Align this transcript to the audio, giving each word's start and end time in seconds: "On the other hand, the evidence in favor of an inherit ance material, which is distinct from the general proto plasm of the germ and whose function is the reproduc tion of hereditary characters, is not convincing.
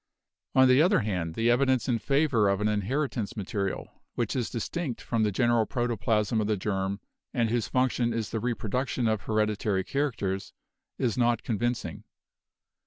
"On 0.55 0.67
the 0.67 0.81
other 0.81 1.01
hand, 1.01 1.35
the 1.35 1.51
evidence 1.51 1.87
in 1.87 1.99
favor 1.99 2.49
of 2.49 2.59
an 2.59 2.67
inherit 2.67 3.15
ance 3.17 3.37
material, 3.37 4.01
which 4.15 4.35
is 4.35 4.49
distinct 4.49 4.99
from 4.99 5.21
the 5.21 5.31
general 5.31 5.67
proto 5.67 5.95
plasm 5.95 6.41
of 6.41 6.47
the 6.47 6.57
germ 6.57 6.99
and 7.35 7.51
whose 7.51 7.67
function 7.67 8.11
is 8.11 8.31
the 8.31 8.39
reproduc 8.41 8.87
tion 8.87 9.07
of 9.07 9.21
hereditary 9.21 9.83
characters, 9.83 10.53
is 10.97 11.19
not 11.19 11.43
convincing. 11.43 12.03